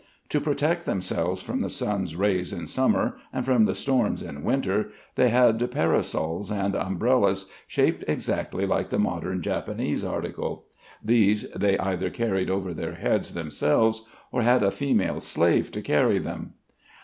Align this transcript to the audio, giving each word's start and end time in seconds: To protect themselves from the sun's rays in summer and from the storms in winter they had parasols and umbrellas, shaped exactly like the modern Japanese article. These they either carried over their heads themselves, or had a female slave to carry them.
To 0.29 0.41
protect 0.41 0.87
themselves 0.87 1.43
from 1.43 1.59
the 1.59 1.69
sun's 1.69 2.15
rays 2.15 2.51
in 2.51 2.65
summer 2.65 3.17
and 3.31 3.45
from 3.45 3.65
the 3.65 3.75
storms 3.75 4.23
in 4.23 4.41
winter 4.43 4.89
they 5.13 5.29
had 5.29 5.69
parasols 5.69 6.49
and 6.49 6.73
umbrellas, 6.75 7.51
shaped 7.67 8.03
exactly 8.07 8.65
like 8.65 8.89
the 8.89 8.97
modern 8.97 9.43
Japanese 9.43 10.03
article. 10.03 10.65
These 11.05 11.45
they 11.55 11.77
either 11.77 12.09
carried 12.09 12.49
over 12.49 12.73
their 12.73 12.95
heads 12.95 13.35
themselves, 13.35 14.01
or 14.31 14.41
had 14.41 14.63
a 14.63 14.71
female 14.71 15.19
slave 15.19 15.71
to 15.73 15.83
carry 15.83 16.17
them. 16.17 16.53